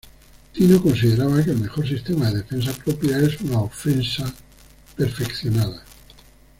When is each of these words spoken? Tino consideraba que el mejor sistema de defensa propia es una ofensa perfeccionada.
Tino 0.51 0.81
consideraba 0.81 1.43
que 1.43 1.51
el 1.51 1.59
mejor 1.59 1.87
sistema 1.87 2.25
de 2.31 2.37
defensa 2.39 2.73
propia 2.73 3.19
es 3.19 3.39
una 3.41 3.59
ofensa 3.61 4.33
perfeccionada. 4.95 5.83